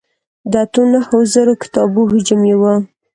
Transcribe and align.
د 0.51 0.53
اتو 0.63 0.81
نهو 0.91 1.17
زرو 1.33 1.53
کتابو 1.63 2.01
حجم 2.11 2.41
یې 2.49 2.55
و. 2.61 2.63